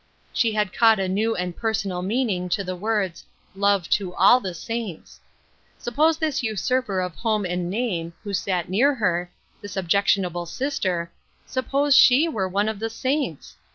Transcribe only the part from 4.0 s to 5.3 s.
all the saints."